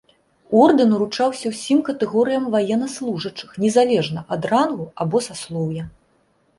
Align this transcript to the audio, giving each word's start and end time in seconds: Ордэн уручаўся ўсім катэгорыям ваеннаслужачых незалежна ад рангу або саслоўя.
Ордэн 0.61 0.93
уручаўся 0.99 1.45
ўсім 1.51 1.79
катэгорыям 1.91 2.49
ваеннаслужачых 2.57 3.49
незалежна 3.67 4.19
ад 4.39 4.43
рангу 4.53 4.93
або 5.05 5.17
саслоўя. 5.31 5.83